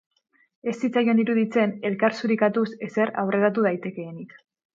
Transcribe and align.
Ez 0.69 0.73
zitzaion 0.87 1.21
iruditzen 1.23 1.73
elkar 1.89 2.17
zurikatuz 2.21 2.65
ezer 2.89 3.13
aurreratu 3.27 3.69
daitekeenik. 3.69 4.35